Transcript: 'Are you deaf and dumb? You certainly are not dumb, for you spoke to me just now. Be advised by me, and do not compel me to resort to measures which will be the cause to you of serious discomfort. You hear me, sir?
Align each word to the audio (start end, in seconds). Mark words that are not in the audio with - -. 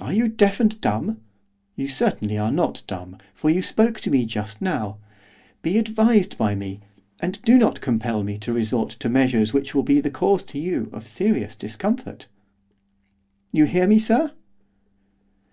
'Are 0.00 0.12
you 0.12 0.26
deaf 0.26 0.58
and 0.58 0.80
dumb? 0.80 1.20
You 1.76 1.86
certainly 1.86 2.36
are 2.36 2.50
not 2.50 2.82
dumb, 2.88 3.18
for 3.32 3.48
you 3.48 3.62
spoke 3.62 4.00
to 4.00 4.10
me 4.10 4.26
just 4.26 4.60
now. 4.60 4.98
Be 5.62 5.78
advised 5.78 6.36
by 6.36 6.56
me, 6.56 6.80
and 7.20 7.40
do 7.42 7.56
not 7.56 7.80
compel 7.80 8.24
me 8.24 8.38
to 8.38 8.52
resort 8.52 8.90
to 8.98 9.08
measures 9.08 9.52
which 9.52 9.72
will 9.72 9.84
be 9.84 10.00
the 10.00 10.10
cause 10.10 10.42
to 10.46 10.58
you 10.58 10.90
of 10.92 11.06
serious 11.06 11.54
discomfort. 11.54 12.26
You 13.52 13.66
hear 13.66 13.86
me, 13.86 14.00
sir? 14.00 14.32